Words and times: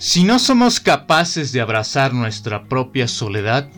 Si 0.00 0.22
no 0.22 0.38
somos 0.38 0.78
capaces 0.78 1.50
de 1.50 1.60
abrazar 1.60 2.14
nuestra 2.14 2.68
propia 2.68 3.08
soledad, 3.08 3.68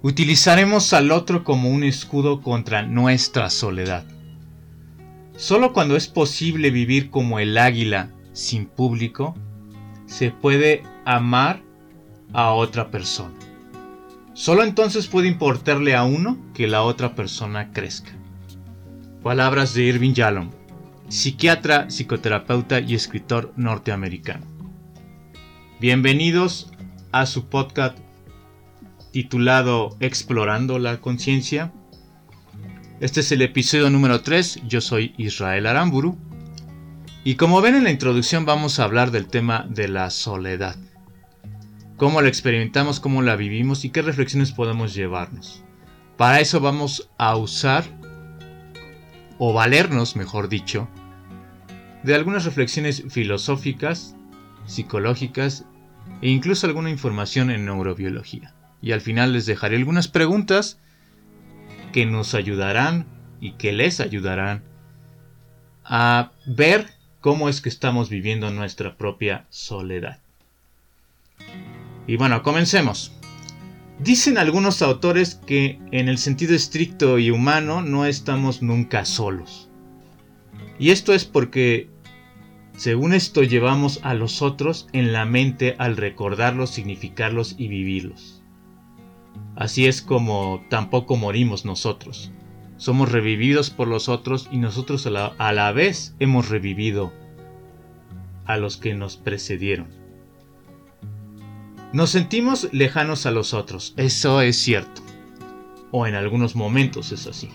utilizaremos 0.00 0.94
al 0.94 1.12
otro 1.12 1.44
como 1.44 1.68
un 1.68 1.84
escudo 1.84 2.40
contra 2.40 2.80
nuestra 2.80 3.50
soledad. 3.50 4.06
Solo 5.36 5.74
cuando 5.74 5.94
es 5.94 6.08
posible 6.08 6.70
vivir 6.70 7.10
como 7.10 7.38
el 7.38 7.58
águila 7.58 8.08
sin 8.32 8.64
público, 8.64 9.34
se 10.06 10.30
puede 10.30 10.84
amar 11.04 11.60
a 12.32 12.52
otra 12.52 12.90
persona. 12.90 13.34
Solo 14.32 14.62
entonces 14.62 15.06
puede 15.06 15.28
importarle 15.28 15.94
a 15.94 16.04
uno 16.04 16.38
que 16.54 16.66
la 16.66 16.80
otra 16.80 17.14
persona 17.14 17.72
crezca. 17.72 18.12
Palabras 19.22 19.74
de 19.74 19.82
Irving 19.82 20.14
Yalom, 20.14 20.50
psiquiatra, 21.10 21.90
psicoterapeuta 21.90 22.80
y 22.80 22.94
escritor 22.94 23.52
norteamericano. 23.56 24.55
Bienvenidos 25.78 26.72
a 27.12 27.26
su 27.26 27.50
podcast 27.50 27.98
titulado 29.12 29.94
Explorando 30.00 30.78
la 30.78 31.02
Conciencia. 31.02 31.70
Este 33.00 33.20
es 33.20 33.30
el 33.30 33.42
episodio 33.42 33.90
número 33.90 34.22
3, 34.22 34.62
yo 34.66 34.80
soy 34.80 35.12
Israel 35.18 35.66
Aramburu. 35.66 36.16
Y 37.24 37.34
como 37.34 37.60
ven 37.60 37.74
en 37.74 37.84
la 37.84 37.90
introducción 37.90 38.46
vamos 38.46 38.80
a 38.80 38.84
hablar 38.84 39.10
del 39.10 39.26
tema 39.26 39.66
de 39.68 39.88
la 39.88 40.08
soledad. 40.08 40.76
Cómo 41.98 42.22
la 42.22 42.28
experimentamos, 42.28 42.98
cómo 42.98 43.20
la 43.20 43.36
vivimos 43.36 43.84
y 43.84 43.90
qué 43.90 44.00
reflexiones 44.00 44.52
podemos 44.52 44.94
llevarnos. 44.94 45.62
Para 46.16 46.40
eso 46.40 46.58
vamos 46.60 47.10
a 47.18 47.36
usar, 47.36 47.84
o 49.36 49.52
valernos, 49.52 50.16
mejor 50.16 50.48
dicho, 50.48 50.88
de 52.02 52.14
algunas 52.14 52.46
reflexiones 52.46 53.04
filosóficas 53.10 54.15
psicológicas 54.66 55.64
e 56.22 56.28
incluso 56.28 56.66
alguna 56.66 56.90
información 56.90 57.50
en 57.50 57.64
neurobiología. 57.64 58.54
Y 58.82 58.92
al 58.92 59.00
final 59.00 59.32
les 59.32 59.46
dejaré 59.46 59.76
algunas 59.76 60.08
preguntas 60.08 60.78
que 61.92 62.06
nos 62.06 62.34
ayudarán 62.34 63.06
y 63.40 63.52
que 63.52 63.72
les 63.72 64.00
ayudarán 64.00 64.62
a 65.84 66.32
ver 66.46 66.86
cómo 67.20 67.48
es 67.48 67.60
que 67.60 67.68
estamos 67.68 68.08
viviendo 68.08 68.50
nuestra 68.50 68.96
propia 68.96 69.46
soledad. 69.50 70.20
Y 72.06 72.16
bueno, 72.16 72.42
comencemos. 72.42 73.12
Dicen 73.98 74.36
algunos 74.36 74.82
autores 74.82 75.40
que 75.46 75.80
en 75.90 76.08
el 76.08 76.18
sentido 76.18 76.54
estricto 76.54 77.18
y 77.18 77.30
humano 77.30 77.82
no 77.82 78.04
estamos 78.04 78.62
nunca 78.62 79.04
solos. 79.04 79.70
Y 80.78 80.90
esto 80.90 81.14
es 81.14 81.24
porque 81.24 81.88
según 82.76 83.14
esto 83.14 83.42
llevamos 83.42 84.00
a 84.02 84.12
los 84.12 84.42
otros 84.42 84.86
en 84.92 85.12
la 85.12 85.24
mente 85.24 85.76
al 85.78 85.96
recordarlos, 85.96 86.70
significarlos 86.70 87.54
y 87.56 87.68
vivirlos. 87.68 88.42
Así 89.56 89.86
es 89.86 90.02
como 90.02 90.62
tampoco 90.68 91.16
morimos 91.16 91.64
nosotros. 91.64 92.32
Somos 92.76 93.10
revividos 93.10 93.70
por 93.70 93.88
los 93.88 94.10
otros 94.10 94.50
y 94.52 94.58
nosotros 94.58 95.06
a 95.06 95.52
la, 95.52 95.72
vez 95.72 96.14
hemos 96.18 96.50
revivido 96.50 97.14
a 98.44 98.58
los 98.58 98.76
que 98.76 98.94
nos 98.94 99.16
precedieron. 99.16 99.88
Nos 101.94 102.10
sentimos 102.10 102.68
lejanos 102.72 103.24
a 103.24 103.30
los 103.30 103.54
otros, 103.54 103.94
eso 103.96 104.42
es 104.42 104.58
cierto. 104.58 105.00
O 105.90 106.06
en 106.06 106.14
algunos 106.14 106.54
momentos 106.54 107.12
es 107.12 107.26
así. 107.26 107.48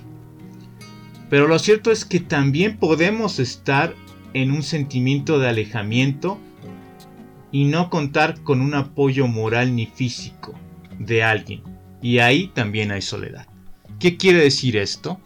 Pero 1.29 1.47
lo 1.47 1.59
cierto 1.59 1.91
es 1.91 2.03
que 2.03 2.19
también 2.19 2.77
podemos 2.77 3.37
estar 3.37 3.95
en 4.33 4.51
un 4.51 4.63
sentimiento 4.63 5.39
de 5.39 5.49
alejamiento 5.49 6.39
y 7.51 7.65
no 7.65 7.89
contar 7.89 8.41
con 8.43 8.61
un 8.61 8.73
apoyo 8.73 9.27
moral 9.27 9.75
ni 9.75 9.85
físico 9.85 10.53
de 10.99 11.23
alguien. 11.23 11.63
Y 12.01 12.19
ahí 12.19 12.47
también 12.47 12.91
hay 12.91 13.01
soledad. 13.01 13.47
¿Qué 13.99 14.17
quiere 14.17 14.39
decir 14.39 14.77
esto? 14.77 15.19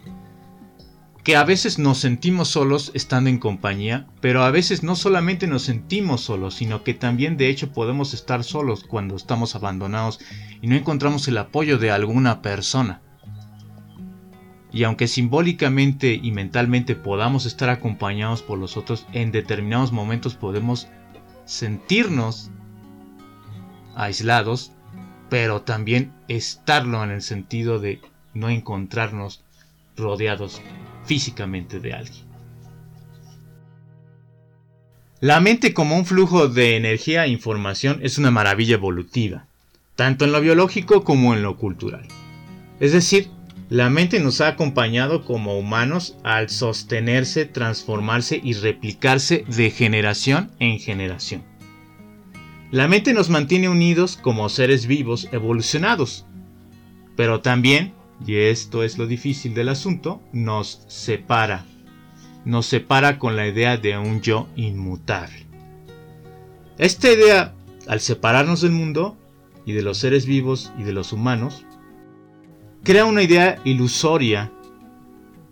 Que 1.24 1.36
a 1.36 1.44
veces 1.44 1.78
nos 1.78 1.98
sentimos 1.98 2.48
solos 2.48 2.92
estando 2.94 3.30
en 3.30 3.38
compañía, 3.38 4.06
pero 4.20 4.42
a 4.42 4.50
veces 4.50 4.82
no 4.82 4.94
solamente 4.94 5.46
nos 5.46 5.62
sentimos 5.62 6.20
solos, 6.20 6.54
sino 6.54 6.84
que 6.84 6.94
también 6.94 7.36
de 7.36 7.48
hecho 7.48 7.72
podemos 7.72 8.14
estar 8.14 8.44
solos 8.44 8.84
cuando 8.84 9.16
estamos 9.16 9.54
abandonados 9.56 10.20
y 10.60 10.66
no 10.66 10.76
encontramos 10.76 11.26
el 11.26 11.38
apoyo 11.38 11.78
de 11.78 11.90
alguna 11.90 12.42
persona. 12.42 13.02
Y 14.76 14.84
aunque 14.84 15.08
simbólicamente 15.08 16.20
y 16.22 16.32
mentalmente 16.32 16.96
podamos 16.96 17.46
estar 17.46 17.70
acompañados 17.70 18.42
por 18.42 18.58
los 18.58 18.76
otros, 18.76 19.06
en 19.14 19.32
determinados 19.32 19.90
momentos 19.90 20.34
podemos 20.34 20.86
sentirnos 21.46 22.50
aislados, 23.94 24.72
pero 25.30 25.62
también 25.62 26.12
estarlo 26.28 27.02
en 27.02 27.10
el 27.10 27.22
sentido 27.22 27.78
de 27.78 28.02
no 28.34 28.50
encontrarnos 28.50 29.42
rodeados 29.96 30.60
físicamente 31.06 31.80
de 31.80 31.94
alguien. 31.94 32.26
La 35.20 35.40
mente 35.40 35.72
como 35.72 35.96
un 35.96 36.04
flujo 36.04 36.48
de 36.48 36.76
energía 36.76 37.24
e 37.24 37.30
información 37.30 38.00
es 38.02 38.18
una 38.18 38.30
maravilla 38.30 38.74
evolutiva, 38.74 39.46
tanto 39.94 40.26
en 40.26 40.32
lo 40.32 40.42
biológico 40.42 41.02
como 41.02 41.32
en 41.32 41.42
lo 41.42 41.56
cultural. 41.56 42.06
Es 42.78 42.92
decir, 42.92 43.30
la 43.68 43.90
mente 43.90 44.20
nos 44.20 44.40
ha 44.40 44.48
acompañado 44.48 45.24
como 45.24 45.58
humanos 45.58 46.16
al 46.22 46.50
sostenerse, 46.50 47.46
transformarse 47.46 48.40
y 48.42 48.52
replicarse 48.52 49.44
de 49.48 49.70
generación 49.70 50.52
en 50.60 50.78
generación. 50.78 51.42
La 52.70 52.86
mente 52.86 53.12
nos 53.12 53.28
mantiene 53.28 53.68
unidos 53.68 54.16
como 54.16 54.48
seres 54.48 54.86
vivos 54.86 55.28
evolucionados, 55.32 56.26
pero 57.16 57.40
también, 57.40 57.92
y 58.24 58.36
esto 58.36 58.84
es 58.84 58.98
lo 58.98 59.06
difícil 59.06 59.54
del 59.54 59.68
asunto, 59.68 60.22
nos 60.32 60.84
separa. 60.86 61.64
Nos 62.44 62.66
separa 62.66 63.18
con 63.18 63.34
la 63.34 63.48
idea 63.48 63.76
de 63.76 63.98
un 63.98 64.20
yo 64.20 64.48
inmutable. 64.54 65.46
Esta 66.78 67.10
idea, 67.10 67.54
al 67.88 68.00
separarnos 68.00 68.60
del 68.60 68.70
mundo 68.70 69.16
y 69.64 69.72
de 69.72 69.82
los 69.82 69.98
seres 69.98 70.26
vivos 70.26 70.72
y 70.78 70.84
de 70.84 70.92
los 70.92 71.12
humanos, 71.12 71.64
crea 72.86 73.04
una 73.04 73.24
idea 73.24 73.60
ilusoria 73.64 74.52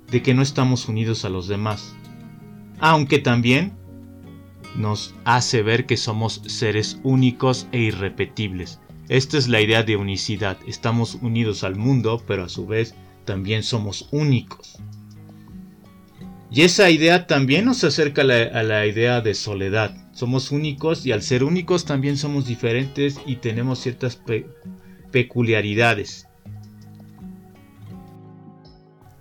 de 0.09 0.22
que 0.22 0.34
no 0.34 0.41
estamos 0.41 0.89
unidos 0.89 1.25
a 1.25 1.28
los 1.28 1.49
demás, 1.49 1.97
aunque 2.78 3.19
también 3.19 3.72
nos 4.77 5.16
hace 5.25 5.63
ver 5.63 5.84
que 5.84 5.97
somos 5.97 6.42
seres 6.47 7.01
únicos 7.03 7.66
e 7.72 7.81
irrepetibles. 7.81 8.78
Esta 9.09 9.36
es 9.36 9.48
la 9.48 9.60
idea 9.60 9.83
de 9.83 9.97
unicidad, 9.97 10.59
estamos 10.69 11.16
unidos 11.22 11.65
al 11.65 11.75
mundo, 11.75 12.22
pero 12.25 12.45
a 12.45 12.48
su 12.48 12.69
vez 12.69 12.95
también 13.25 13.65
somos 13.65 14.09
únicos. 14.13 14.78
Y 16.53 16.63
esa 16.63 16.89
idea 16.89 17.27
también 17.27 17.65
nos 17.65 17.83
acerca 17.83 18.22
a 18.22 18.63
la, 18.63 18.86
idea 18.86 19.21
de 19.22 19.34
soledad. 19.34 20.09
Somos 20.13 20.53
únicos 20.53 21.04
y 21.04 21.10
al 21.10 21.22
ser 21.22 21.42
únicos 21.42 21.84
también 21.84 22.16
somos 22.16 22.47
diferentes 22.47 23.21
y 23.27 23.36
tenemos 23.36 23.81
ciertas 23.81 24.22
peculiaridades. 25.10 26.28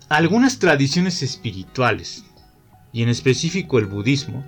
Algunas 0.09 0.59
tradiciones 0.59 1.23
espirituales, 1.23 2.25
y 2.91 3.03
en 3.03 3.09
específico 3.09 3.79
el 3.79 3.85
budismo, 3.85 4.45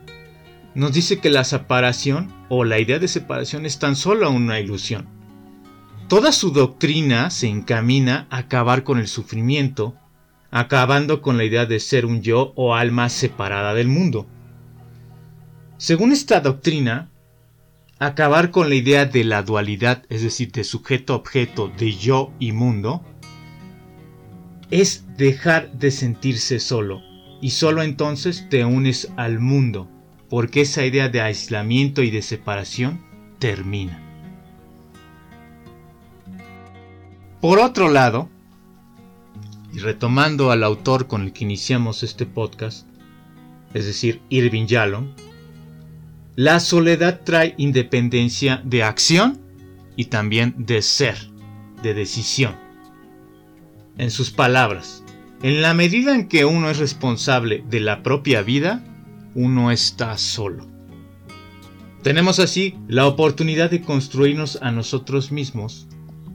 nos 0.76 0.92
dice 0.94 1.20
que 1.20 1.30
la 1.30 1.46
separación 1.46 2.34
o 2.50 2.66
la 2.66 2.80
idea 2.80 3.00
de 3.00 3.08
separación 3.08 3.66
es 3.66 3.80
tan 3.80 3.96
solo 3.96 4.30
una 4.30 4.60
ilusión. 4.60 5.08
Toda 6.10 6.32
su 6.34 6.52
doctrina 6.52 7.30
se 7.30 7.48
encamina 7.48 8.28
a 8.30 8.40
acabar 8.40 8.84
con 8.84 9.00
el 9.00 9.08
sufrimiento, 9.08 9.96
acabando 10.52 11.22
con 11.22 11.38
la 11.38 11.46
idea 11.46 11.66
de 11.66 11.80
ser 11.80 12.06
un 12.06 12.22
yo 12.22 12.54
o 12.56 12.76
alma 12.76 13.10
separada 13.10 13.74
del 13.74 13.88
mundo. 13.88 14.28
Según 15.78 16.12
esta 16.12 16.42
doctrina, 16.42 17.10
acabar 17.98 18.52
con 18.52 18.70
la 18.70 18.76
idea 18.76 19.06
de 19.06 19.24
la 19.24 19.42
dualidad, 19.42 20.04
es 20.10 20.22
decir, 20.22 20.52
de 20.52 20.64
sujeto-objeto, 20.64 21.72
de 21.76 21.94
yo 21.94 22.34
y 22.40 22.52
mundo, 22.52 23.04
es 24.72 25.06
dejar 25.18 25.72
de 25.74 25.92
sentirse 25.92 26.60
solo 26.60 27.02
y 27.42 27.52
solo 27.52 27.84
entonces 27.84 28.48
te 28.50 28.66
unes 28.66 29.12
al 29.18 29.40
mundo, 29.40 29.90
porque 30.30 30.62
esa 30.62 30.86
idea 30.86 31.10
de 31.10 31.22
aislamiento 31.22 32.02
y 32.02 32.10
de 32.10 32.22
separación 32.22 33.06
termina. 33.40 34.02
Por 37.42 37.60
otro 37.60 37.90
lado, 37.90 38.30
y 39.72 39.80
retomando 39.80 40.52
al 40.52 40.64
autor 40.64 41.08
con 41.08 41.22
el 41.22 41.34
que 41.34 41.44
iniciamos 41.44 42.02
este 42.02 42.26
podcast, 42.26 42.88
es 43.74 43.86
decir, 43.86 44.22
Irving 44.30 44.66
Yalom, 44.66 45.12
la 46.36 46.60
soledad 46.60 47.22
trae 47.24 47.54
independencia 47.58 48.62
de 48.64 48.84
acción 48.84 49.40
y 49.96 50.06
también 50.06 50.56
de 50.58 50.82
ser, 50.82 51.18
de 51.84 51.94
decisión 51.94 52.65
en 53.98 54.12
sus 54.12 54.32
palabras. 54.32 55.04
En 55.42 55.62
la 55.62 55.74
medida 55.74 56.16
en 56.16 56.28
que 56.28 56.46
uno 56.46 56.70
es 56.70 56.78
responsable 56.78 57.64
de 57.70 57.80
la 57.80 58.04
propia 58.04 58.42
vida, 58.42 58.84
uno 59.36 59.72
está 59.72 60.18
solo. 60.18 60.68
Tenemos 62.02 62.40
así 62.40 62.76
la 62.88 63.08
oportunidad 63.08 63.70
de 63.70 63.82
construirnos 63.82 64.60
a 64.62 64.72
nosotros 64.72 65.32
mismos. 65.32 65.88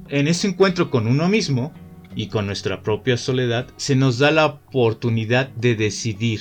En 0.09 0.29
ese 0.29 0.49
encuentro 0.49 0.91
con 0.91 1.07
uno 1.07 1.29
mismo 1.29 1.73
y 2.15 2.27
con 2.27 2.47
nuestra 2.47 2.83
propia 2.83 3.17
soledad 3.17 3.69
se 3.77 3.97
nos 3.97 4.19
da 4.19 4.31
la 4.31 4.47
oportunidad 4.47 5.49
de 5.51 5.77
decidir. 5.77 6.41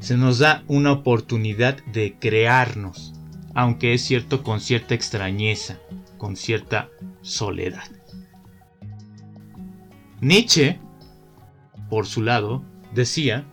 Se 0.00 0.16
nos 0.16 0.38
da 0.38 0.64
una 0.66 0.92
oportunidad 0.92 1.82
de 1.92 2.16
crearnos, 2.18 3.14
aunque 3.54 3.94
es 3.94 4.02
cierto 4.02 4.42
con 4.42 4.60
cierta 4.60 4.94
extrañeza, 4.94 5.78
con 6.18 6.36
cierta 6.36 6.88
soledad. 7.22 7.95
Nietzsche, 10.20 10.80
por 11.90 12.06
su 12.06 12.22
lado, 12.22 12.64
decía 12.94 13.44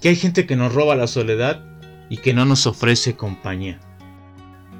que 0.00 0.10
hay 0.10 0.16
gente 0.16 0.46
que 0.46 0.56
nos 0.56 0.74
roba 0.74 0.94
la 0.94 1.06
soledad 1.06 1.64
y 2.08 2.18
que 2.18 2.34
no 2.34 2.44
nos 2.44 2.66
ofrece 2.66 3.16
compañía. 3.16 3.80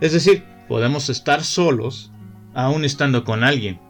Es 0.01 0.13
decir, 0.13 0.45
podemos 0.69 1.09
estar 1.09 1.45
solos 1.45 2.13
aún 2.55 2.85
estando 2.85 3.25
con 3.25 3.45
alguien. 3.45 3.81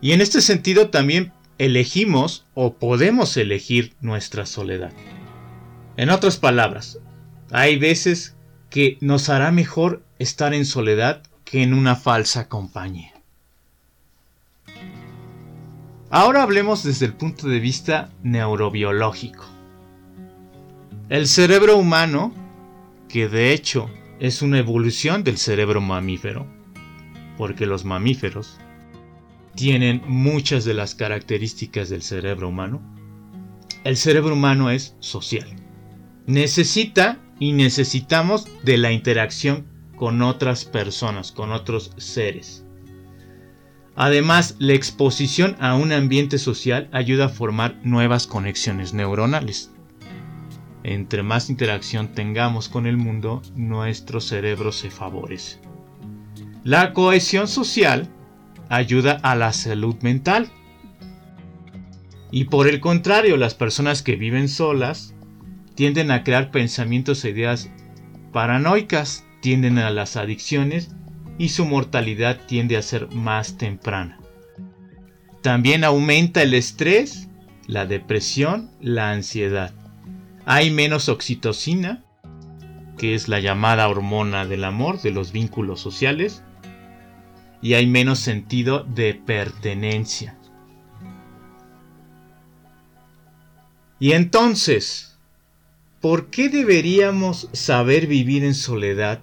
Y 0.00 0.12
en 0.12 0.20
este 0.20 0.40
sentido 0.40 0.90
también 0.90 1.32
elegimos 1.58 2.46
o 2.54 2.74
podemos 2.74 3.36
elegir 3.36 3.94
nuestra 4.00 4.46
soledad. 4.46 4.92
En 5.96 6.10
otras 6.10 6.36
palabras, 6.36 6.98
hay 7.50 7.78
veces 7.78 8.36
que 8.70 8.98
nos 9.00 9.28
hará 9.28 9.50
mejor 9.50 10.04
estar 10.18 10.52
en 10.52 10.66
soledad 10.66 11.22
que 11.44 11.62
en 11.62 11.72
una 11.72 11.96
falsa 11.96 12.48
compañía. 12.48 13.15
Ahora 16.10 16.44
hablemos 16.44 16.84
desde 16.84 17.06
el 17.06 17.14
punto 17.14 17.48
de 17.48 17.58
vista 17.58 18.10
neurobiológico. 18.22 19.44
El 21.08 21.26
cerebro 21.26 21.76
humano, 21.76 22.32
que 23.08 23.28
de 23.28 23.52
hecho 23.52 23.90
es 24.20 24.40
una 24.40 24.58
evolución 24.58 25.24
del 25.24 25.36
cerebro 25.36 25.80
mamífero, 25.80 26.46
porque 27.36 27.66
los 27.66 27.84
mamíferos 27.84 28.58
tienen 29.56 30.02
muchas 30.06 30.64
de 30.64 30.74
las 30.74 30.94
características 30.94 31.88
del 31.88 32.02
cerebro 32.02 32.48
humano, 32.48 32.80
el 33.82 33.96
cerebro 33.96 34.34
humano 34.34 34.70
es 34.70 34.94
social. 35.00 35.48
Necesita 36.26 37.18
y 37.40 37.52
necesitamos 37.52 38.46
de 38.64 38.78
la 38.78 38.92
interacción 38.92 39.66
con 39.96 40.22
otras 40.22 40.64
personas, 40.64 41.32
con 41.32 41.52
otros 41.52 41.92
seres. 41.96 42.65
Además, 43.96 44.56
la 44.58 44.74
exposición 44.74 45.56
a 45.58 45.74
un 45.74 45.92
ambiente 45.92 46.38
social 46.38 46.88
ayuda 46.92 47.26
a 47.26 47.30
formar 47.30 47.76
nuevas 47.82 48.26
conexiones 48.26 48.92
neuronales 48.94 49.70
entre 50.86 51.24
más 51.24 51.50
interacción 51.50 52.12
tengamos 52.12 52.68
con 52.68 52.86
el 52.86 52.96
mundo, 52.96 53.42
nuestro 53.56 54.20
cerebro 54.20 54.70
se 54.70 54.88
favorece. 54.88 55.58
La 56.62 56.92
cohesión 56.92 57.48
social 57.48 58.08
ayuda 58.68 59.18
a 59.24 59.34
la 59.34 59.52
salud 59.52 59.96
mental. 60.02 60.48
Y 62.30 62.44
por 62.44 62.68
el 62.68 62.78
contrario, 62.78 63.36
las 63.36 63.56
personas 63.56 64.02
que 64.02 64.14
viven 64.14 64.48
solas 64.48 65.12
tienden 65.74 66.12
a 66.12 66.22
crear 66.22 66.52
pensamientos 66.52 67.24
e 67.24 67.30
ideas 67.30 67.68
paranoicas, 68.32 69.24
tienden 69.40 69.78
a 69.78 69.90
las 69.90 70.16
adicciones 70.16 70.94
y 71.38 71.50
su 71.50 71.64
mortalidad 71.66 72.40
tiende 72.46 72.76
a 72.76 72.82
ser 72.82 73.08
más 73.12 73.56
temprana. 73.58 74.18
También 75.42 75.84
aumenta 75.84 76.42
el 76.42 76.54
estrés, 76.54 77.28
la 77.66 77.86
depresión, 77.86 78.70
la 78.80 79.10
ansiedad 79.12 79.72
hay 80.48 80.70
menos 80.70 81.08
oxitocina, 81.08 82.04
que 82.96 83.16
es 83.16 83.26
la 83.26 83.40
llamada 83.40 83.88
hormona 83.88 84.46
del 84.46 84.62
amor, 84.62 85.02
de 85.02 85.10
los 85.10 85.32
vínculos 85.32 85.80
sociales, 85.80 86.44
y 87.60 87.74
hay 87.74 87.88
menos 87.88 88.20
sentido 88.20 88.84
de 88.84 89.14
pertenencia. 89.14 90.38
Y 93.98 94.12
entonces, 94.12 95.18
¿por 96.00 96.30
qué 96.30 96.48
deberíamos 96.48 97.48
saber 97.52 98.06
vivir 98.06 98.44
en 98.44 98.54
soledad 98.54 99.20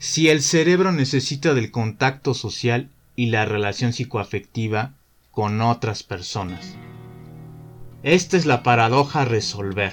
si 0.00 0.30
el 0.30 0.40
cerebro 0.40 0.92
necesita 0.92 1.52
del 1.52 1.70
contacto 1.70 2.32
social 2.32 2.88
y 3.16 3.26
la 3.26 3.44
relación 3.44 3.92
psicoafectiva 3.92 4.94
con 5.30 5.60
otras 5.60 6.02
personas? 6.02 6.74
Esta 8.02 8.38
es 8.38 8.46
la 8.46 8.62
paradoja 8.62 9.20
a 9.20 9.24
resolver. 9.26 9.92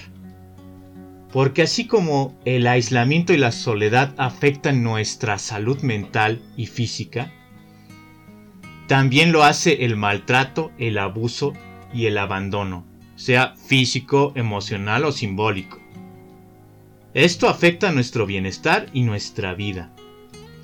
Porque 1.34 1.64
así 1.64 1.88
como 1.88 2.40
el 2.46 2.68
aislamiento 2.68 3.34
y 3.34 3.38
la 3.38 3.52
soledad 3.52 4.16
afectan 4.18 4.82
nuestra 4.82 5.38
salud 5.40 5.82
mental 5.82 6.42
y 6.56 6.68
física, 6.68 7.34
también 8.88 9.34
lo 9.34 9.44
hace 9.44 9.84
el 9.84 9.98
maltrato, 9.98 10.72
el 10.78 11.00
abuso 11.00 11.52
y 11.94 12.06
el 12.06 12.18
abandono, 12.18 12.86
sea 13.18 13.56
físico, 13.58 14.32
emocional 14.36 15.04
o 15.04 15.12
simbólico. 15.12 15.82
Esto 17.14 17.50
afecta 17.50 17.92
nuestro 17.92 18.26
bienestar 18.26 18.88
y 18.94 19.02
nuestra 19.02 19.54
vida. 19.54 19.94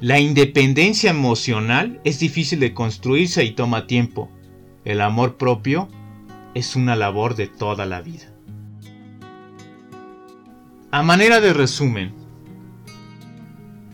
La 0.02 0.20
independencia 0.20 1.10
emocional 1.10 2.02
es 2.04 2.20
difícil 2.20 2.60
de 2.60 2.74
construirse 2.74 3.44
y 3.46 3.52
toma 3.52 3.88
tiempo. 3.88 4.30
El 4.84 5.00
amor 5.00 5.38
propio 5.38 5.88
es 6.54 6.76
una 6.76 6.96
labor 6.96 7.36
de 7.36 7.48
toda 7.48 7.86
la 7.86 8.02
vida. 8.02 8.34
A 10.92 11.02
manera 11.02 11.40
de 11.40 11.54
resumen, 11.54 12.14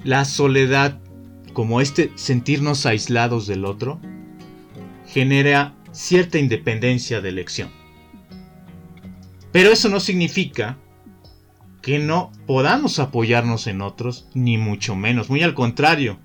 la 0.04 0.26
soledad, 0.26 1.00
como 1.54 1.80
este 1.80 2.12
sentirnos 2.16 2.86
aislados 2.86 3.46
del 3.48 3.64
otro, 3.64 4.02
genera 5.08 5.76
cierta 5.92 6.40
independencia 6.40 7.22
de 7.22 7.30
elección. 7.30 7.70
Pero 9.52 9.72
eso 9.72 9.90
no 9.90 10.00
significa 10.00 10.78
que 11.90 11.98
no 11.98 12.32
podamos 12.46 13.00
apoyarnos 13.00 13.66
en 13.66 13.82
otros, 13.82 14.28
ni 14.36 14.60
mucho 14.60 14.96
menos, 14.96 15.32
muy 15.32 15.42
al 15.42 15.56
contrario. 15.56 16.20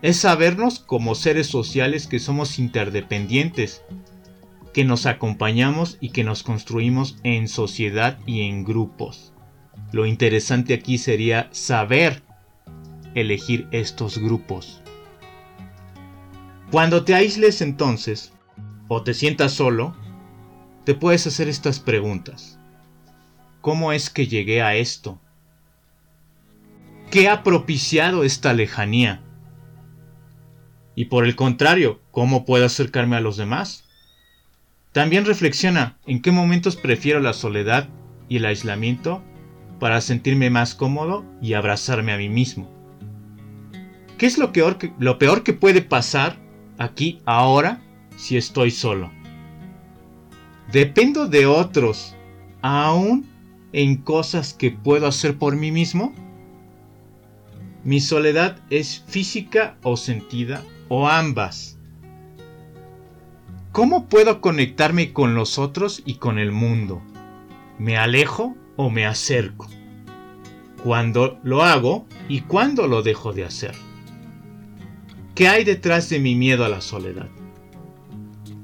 Es 0.00 0.18
sabernos 0.18 0.78
como 0.78 1.16
seres 1.16 1.48
sociales 1.48 2.06
que 2.06 2.20
somos 2.20 2.60
interdependientes, 2.60 3.82
que 4.72 4.84
nos 4.84 5.06
acompañamos 5.06 5.98
y 6.00 6.10
que 6.10 6.22
nos 6.22 6.44
construimos 6.44 7.16
en 7.24 7.48
sociedad 7.48 8.20
y 8.26 8.42
en 8.42 8.62
grupos. 8.62 9.32
Lo 9.90 10.06
interesante 10.06 10.72
aquí 10.72 10.98
sería 10.98 11.48
saber 11.50 12.22
elegir 13.16 13.66
estos 13.72 14.18
grupos. 14.18 14.84
Cuando 16.70 17.02
te 17.02 17.16
aísles 17.16 17.60
entonces, 17.60 18.34
o 18.86 19.02
te 19.02 19.14
sientas 19.14 19.50
solo, 19.50 19.96
te 20.84 20.94
puedes 20.94 21.26
hacer 21.26 21.48
estas 21.48 21.80
preguntas. 21.80 22.60
¿Cómo 23.62 23.92
es 23.92 24.10
que 24.10 24.26
llegué 24.26 24.60
a 24.60 24.74
esto? 24.74 25.20
¿Qué 27.12 27.28
ha 27.28 27.44
propiciado 27.44 28.24
esta 28.24 28.52
lejanía? 28.54 29.22
Y 30.96 31.04
por 31.04 31.24
el 31.24 31.36
contrario, 31.36 32.00
¿cómo 32.10 32.44
puedo 32.44 32.66
acercarme 32.66 33.14
a 33.14 33.20
los 33.20 33.36
demás? 33.36 33.84
También 34.90 35.24
reflexiona 35.24 35.96
en 36.06 36.20
qué 36.22 36.32
momentos 36.32 36.74
prefiero 36.74 37.20
la 37.20 37.32
soledad 37.32 37.88
y 38.28 38.38
el 38.38 38.46
aislamiento 38.46 39.22
para 39.78 40.00
sentirme 40.00 40.50
más 40.50 40.74
cómodo 40.74 41.24
y 41.40 41.54
abrazarme 41.54 42.12
a 42.12 42.18
mí 42.18 42.28
mismo. 42.28 42.68
¿Qué 44.18 44.26
es 44.26 44.38
lo 44.38 44.52
peor 44.52 44.76
que, 44.76 44.92
lo 44.98 45.20
peor 45.20 45.44
que 45.44 45.52
puede 45.52 45.82
pasar 45.82 46.36
aquí 46.78 47.20
ahora 47.26 47.80
si 48.16 48.36
estoy 48.36 48.72
solo? 48.72 49.12
¿Dependo 50.72 51.28
de 51.28 51.46
otros 51.46 52.16
aún 52.60 53.31
en 53.72 53.96
cosas 53.96 54.52
que 54.52 54.70
puedo 54.70 55.06
hacer 55.06 55.38
por 55.38 55.56
mí 55.56 55.70
mismo? 55.70 56.12
Mi 57.84 58.00
soledad 58.00 58.58
es 58.70 59.04
física 59.08 59.76
o 59.82 59.96
sentida 59.96 60.62
o 60.88 61.08
ambas. 61.08 61.78
¿Cómo 63.72 64.06
puedo 64.06 64.40
conectarme 64.40 65.12
con 65.12 65.34
los 65.34 65.58
otros 65.58 66.02
y 66.04 66.16
con 66.16 66.38
el 66.38 66.52
mundo? 66.52 67.02
¿Me 67.78 67.96
alejo 67.96 68.54
o 68.76 68.90
me 68.90 69.06
acerco? 69.06 69.66
¿Cuándo 70.84 71.38
lo 71.42 71.62
hago 71.62 72.06
y 72.28 72.42
cuándo 72.42 72.86
lo 72.86 73.02
dejo 73.02 73.32
de 73.32 73.44
hacer? 73.44 73.74
¿Qué 75.34 75.48
hay 75.48 75.64
detrás 75.64 76.10
de 76.10 76.20
mi 76.20 76.34
miedo 76.34 76.64
a 76.64 76.68
la 76.68 76.82
soledad? 76.82 77.30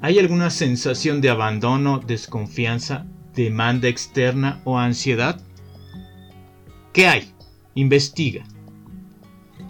¿Hay 0.00 0.18
alguna 0.18 0.50
sensación 0.50 1.20
de 1.20 1.30
abandono, 1.30 1.98
desconfianza, 1.98 3.06
demanda 3.44 3.88
externa 3.88 4.60
o 4.64 4.78
ansiedad? 4.78 5.40
¿Qué 6.92 7.06
hay? 7.06 7.32
Investiga. 7.74 8.44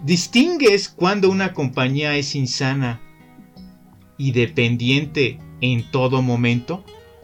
¿Distingues 0.03 0.89
cuando 0.89 1.29
una 1.29 1.53
compañía 1.53 2.15
es 2.15 2.35
insana 2.35 3.01
y 4.17 4.31
dependiente 4.31 5.39
en 5.61 5.89
todo 5.91 6.21
momento? 6.21 6.83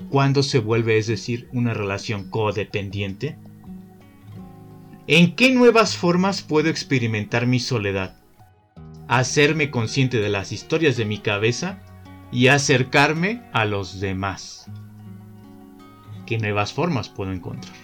cuando 0.09 0.43
se 0.43 0.59
vuelve, 0.59 0.97
es 0.97 1.07
decir, 1.07 1.47
una 1.51 1.73
relación 1.73 2.29
codependiente? 2.29 3.37
¿En 5.07 5.35
qué 5.35 5.51
nuevas 5.51 5.95
formas 5.95 6.41
puedo 6.41 6.69
experimentar 6.69 7.47
mi 7.47 7.59
soledad? 7.59 8.17
Hacerme 9.07 9.69
consciente 9.69 10.19
de 10.19 10.29
las 10.29 10.51
historias 10.51 10.97
de 10.97 11.05
mi 11.05 11.19
cabeza 11.19 11.79
y 12.31 12.47
acercarme 12.47 13.43
a 13.53 13.65
los 13.65 13.99
demás. 13.99 14.69
¿Qué 16.25 16.37
nuevas 16.37 16.73
formas 16.73 17.09
puedo 17.09 17.31
encontrar? 17.31 17.75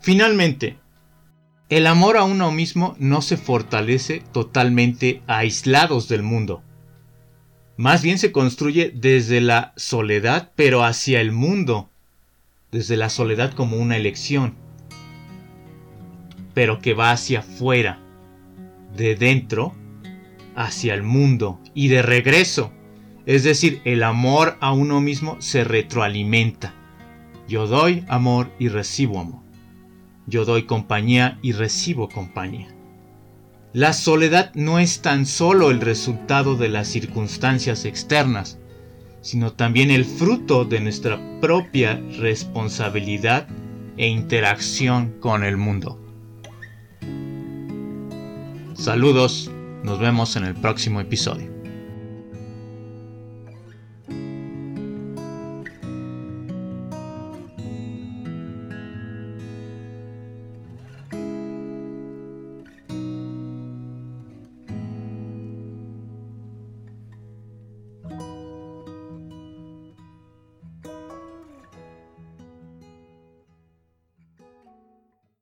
Finalmente, 0.00 0.78
el 1.68 1.88
amor 1.88 2.16
a 2.16 2.22
uno 2.22 2.52
mismo 2.52 2.94
no 3.00 3.22
se 3.22 3.36
fortalece 3.36 4.22
totalmente 4.32 5.22
aislados 5.26 6.08
del 6.08 6.22
mundo. 6.22 6.62
Más 7.76 8.02
bien 8.02 8.18
se 8.18 8.30
construye 8.30 8.92
desde 8.94 9.40
la 9.40 9.72
soledad, 9.76 10.52
pero 10.54 10.84
hacia 10.84 11.20
el 11.20 11.32
mundo. 11.32 11.90
Desde 12.70 12.96
la 12.96 13.10
soledad 13.10 13.52
como 13.52 13.78
una 13.78 13.96
elección. 13.96 14.54
Pero 16.54 16.78
que 16.78 16.94
va 16.94 17.10
hacia 17.10 17.40
afuera. 17.40 17.98
De 18.96 19.16
dentro 19.16 19.74
hacia 20.54 20.94
el 20.94 21.02
mundo. 21.02 21.60
Y 21.74 21.88
de 21.88 22.02
regreso. 22.02 22.72
Es 23.26 23.42
decir, 23.42 23.82
el 23.84 24.04
amor 24.04 24.56
a 24.60 24.72
uno 24.72 25.00
mismo 25.00 25.36
se 25.40 25.64
retroalimenta. 25.64 26.74
Yo 27.48 27.66
doy 27.66 28.04
amor 28.08 28.52
y 28.60 28.68
recibo 28.68 29.20
amor. 29.20 29.42
Yo 30.26 30.44
doy 30.44 30.62
compañía 30.62 31.38
y 31.42 31.52
recibo 31.52 32.08
compañía. 32.08 32.68
La 33.72 33.92
soledad 33.92 34.52
no 34.54 34.78
es 34.78 35.02
tan 35.02 35.26
solo 35.26 35.70
el 35.70 35.80
resultado 35.80 36.56
de 36.56 36.68
las 36.68 36.86
circunstancias 36.86 37.84
externas, 37.84 38.58
sino 39.20 39.52
también 39.52 39.90
el 39.90 40.04
fruto 40.04 40.64
de 40.64 40.80
nuestra 40.80 41.20
propia 41.40 42.00
responsabilidad 42.18 43.48
e 43.96 44.06
interacción 44.06 45.16
con 45.20 45.42
el 45.42 45.56
mundo. 45.56 46.00
Saludos, 48.74 49.50
nos 49.82 49.98
vemos 49.98 50.36
en 50.36 50.44
el 50.44 50.54
próximo 50.54 51.00
episodio. 51.00 51.55